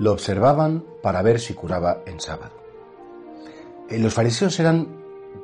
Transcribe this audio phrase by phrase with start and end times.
[0.00, 2.52] Lo observaban para ver si curaba en sábado.
[3.90, 4.88] Eh, los fariseos eran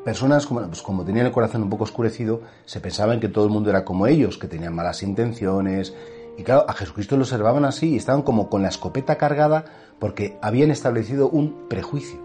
[0.03, 3.51] personas, como, pues como tenían el corazón un poco oscurecido, se pensaban que todo el
[3.51, 5.95] mundo era como ellos, que tenían malas intenciones.
[6.39, 9.67] Y claro, a Jesucristo lo observaban así y estaban como con la escopeta cargada
[9.99, 12.19] porque habían establecido un prejuicio.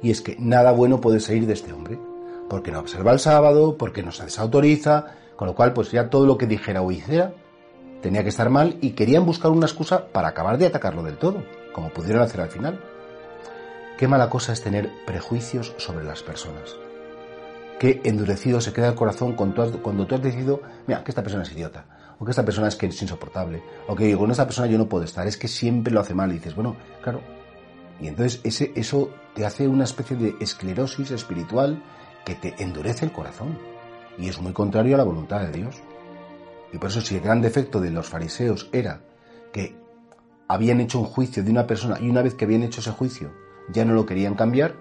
[0.00, 1.98] Y es que nada bueno puede salir de este hombre.
[2.48, 6.24] Porque no observa el sábado, porque no se desautoriza, con lo cual pues ya todo
[6.24, 7.34] lo que dijera o hiciera
[8.00, 11.42] tenía que estar mal y querían buscar una excusa para acabar de atacarlo del todo,
[11.74, 12.80] como pudieron hacer al final.
[13.98, 16.74] Qué mala cosa es tener prejuicios sobre las personas.
[17.78, 21.52] Qué endurecido se queda el corazón cuando tú has decidido, mira, que esta persona es
[21.52, 21.84] idiota,
[22.18, 24.88] o que esta persona es que es insoportable, o que con esta persona yo no
[24.88, 26.30] puedo estar, es que siempre lo hace mal.
[26.30, 27.20] Y dices, bueno, claro.
[28.00, 28.40] Y entonces
[28.74, 31.82] eso te hace una especie de esclerosis espiritual
[32.24, 33.58] que te endurece el corazón.
[34.16, 35.76] Y es muy contrario a la voluntad de Dios.
[36.72, 39.00] Y por eso si el gran defecto de los fariseos era
[39.52, 39.76] que
[40.48, 43.32] habían hecho un juicio de una persona y una vez que habían hecho ese juicio
[43.68, 44.74] ya no lo querían cambiar,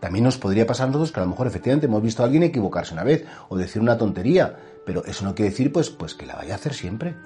[0.00, 2.42] también nos podría pasar a nosotros que a lo mejor efectivamente hemos visto a alguien
[2.42, 6.26] equivocarse una vez o decir una tontería, pero eso no quiere decir pues, pues que
[6.26, 7.16] la vaya a hacer siempre.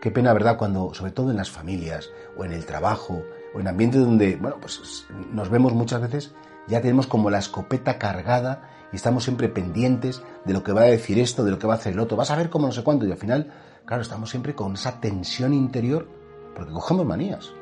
[0.00, 0.56] Qué pena, ¿verdad?
[0.56, 3.22] Cuando, sobre todo en las familias o en el trabajo
[3.54, 6.34] o en ambientes donde, bueno, pues nos vemos muchas veces,
[6.68, 10.84] ya tenemos como la escopeta cargada y estamos siempre pendientes de lo que va a
[10.84, 12.72] decir esto, de lo que va a hacer el otro, vas a ver cómo no
[12.72, 13.52] sé cuánto, y al final,
[13.84, 16.17] claro, estamos siempre con esa tensión interior
[16.58, 17.52] porque cogemos manías,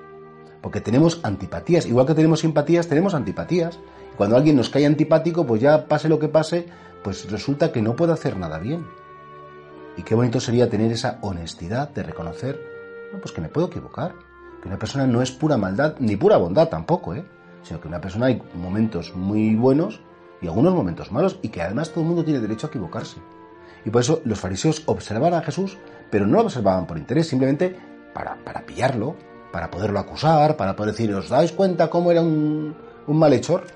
[0.62, 3.78] porque tenemos antipatías, igual que tenemos simpatías, tenemos antipatías,
[4.14, 6.66] y cuando alguien nos cae antipático, pues ya pase lo que pase,
[7.04, 8.86] pues resulta que no puede hacer nada bien.
[9.98, 12.58] Y qué bonito sería tener esa honestidad de reconocer,
[13.20, 14.14] pues que me puedo equivocar,
[14.62, 17.24] que una persona no es pura maldad, ni pura bondad tampoco, ¿eh?
[17.62, 20.00] sino que una persona hay momentos muy buenos
[20.40, 23.18] y algunos momentos malos y que además todo el mundo tiene derecho a equivocarse.
[23.84, 25.76] Y por eso los fariseos observaban a Jesús,
[26.10, 27.76] pero no lo observaban por interés, simplemente
[28.16, 29.14] para, para pillarlo,
[29.52, 32.74] para poderlo acusar, para poder decir, ¿os dais cuenta cómo era un,
[33.06, 33.66] un malhechor?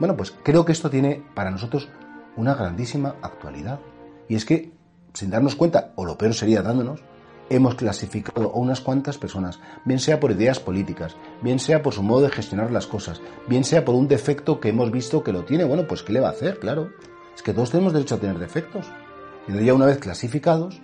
[0.00, 1.88] Bueno, pues creo que esto tiene para nosotros
[2.36, 3.78] una grandísima actualidad.
[4.28, 4.72] Y es que,
[5.14, 7.04] sin darnos cuenta, o lo peor sería dándonos,
[7.48, 12.02] hemos clasificado a unas cuantas personas, bien sea por ideas políticas, bien sea por su
[12.02, 15.44] modo de gestionar las cosas, bien sea por un defecto que hemos visto que lo
[15.44, 16.58] tiene, bueno, pues ¿qué le va a hacer?
[16.58, 16.90] Claro.
[17.36, 18.86] Es que todos tenemos derecho a tener defectos.
[19.46, 20.82] Y ya una vez clasificados,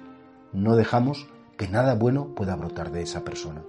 [0.52, 1.26] no dejamos
[1.62, 3.62] que nada bueno pueda brotar de esa persona.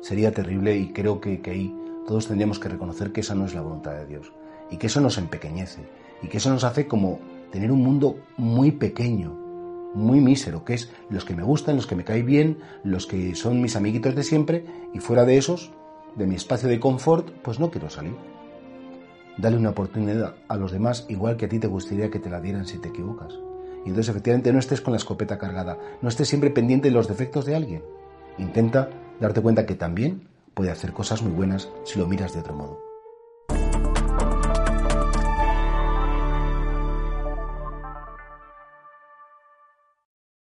[0.00, 1.76] Sería terrible y creo que, que ahí
[2.06, 4.32] todos tendríamos que reconocer que esa no es la voluntad de Dios
[4.70, 5.80] y que eso nos empequeñece
[6.22, 7.18] y que eso nos hace como
[7.50, 9.32] tener un mundo muy pequeño,
[9.92, 13.34] muy mísero, que es los que me gustan, los que me caen bien, los que
[13.34, 15.72] son mis amiguitos de siempre, y fuera de esos,
[16.14, 18.14] de mi espacio de confort, pues no quiero salir.
[19.36, 22.40] Dale una oportunidad a los demás igual que a ti te gustaría que te la
[22.40, 23.36] dieran si te equivocas.
[23.84, 27.08] Y entonces efectivamente no estés con la escopeta cargada, no estés siempre pendiente de los
[27.08, 27.82] defectos de alguien.
[28.38, 32.54] Intenta darte cuenta que también puede hacer cosas muy buenas si lo miras de otro
[32.54, 32.89] modo.